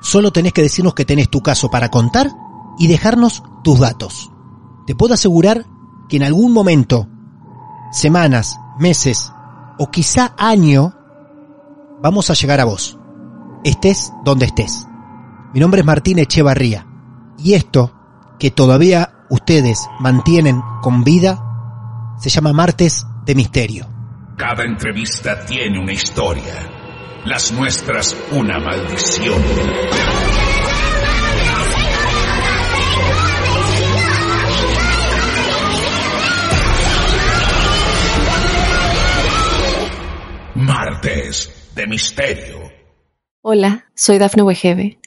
[0.02, 2.30] Solo tenés que decirnos que tenés tu caso para contar
[2.78, 4.30] y dejarnos tus datos.
[4.86, 5.66] Te puedo asegurar
[6.10, 7.08] que en algún momento,
[7.94, 9.32] semanas, meses
[9.80, 10.94] o quizá año,
[12.04, 12.98] vamos a llegar a vos.
[13.64, 14.86] Estés donde estés.
[15.54, 16.91] Mi nombre es Martín Echevarría
[17.44, 17.92] y esto
[18.40, 23.88] que todavía ustedes mantienen con vida se llama Martes de Misterio.
[24.38, 26.54] Cada entrevista tiene una historia.
[27.26, 29.42] Las nuestras una maldición.
[40.56, 42.72] Martes de Misterio.
[43.42, 45.01] Hola, soy Dafne Wegebe